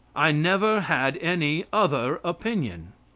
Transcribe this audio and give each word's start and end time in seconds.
I 0.15 0.31
never 0.31 0.79
had 0.81 1.15
any 1.17 1.65
other 1.71 2.19
opinion. 2.23 2.93